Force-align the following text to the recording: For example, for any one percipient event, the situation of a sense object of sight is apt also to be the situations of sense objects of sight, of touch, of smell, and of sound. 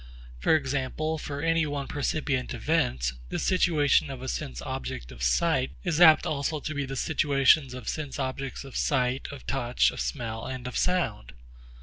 For 0.39 0.55
example, 0.55 1.19
for 1.19 1.43
any 1.43 1.67
one 1.67 1.85
percipient 1.85 2.55
event, 2.55 3.11
the 3.29 3.37
situation 3.37 4.09
of 4.09 4.19
a 4.23 4.27
sense 4.27 4.59
object 4.63 5.11
of 5.11 5.21
sight 5.21 5.73
is 5.83 6.01
apt 6.01 6.25
also 6.25 6.59
to 6.59 6.73
be 6.73 6.87
the 6.87 6.95
situations 6.95 7.75
of 7.75 7.87
sense 7.87 8.17
objects 8.17 8.63
of 8.63 8.75
sight, 8.75 9.27
of 9.31 9.45
touch, 9.45 9.91
of 9.91 9.99
smell, 10.01 10.47
and 10.47 10.65
of 10.65 10.75
sound. 10.75 11.33